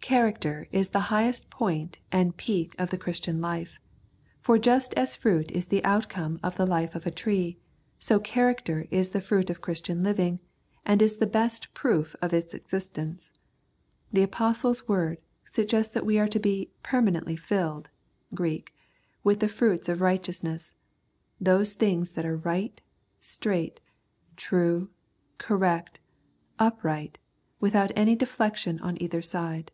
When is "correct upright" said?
25.36-27.18